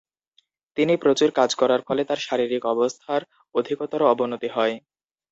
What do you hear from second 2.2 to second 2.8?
শারীরিক